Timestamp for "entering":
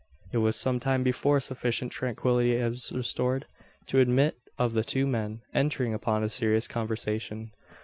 5.53-5.93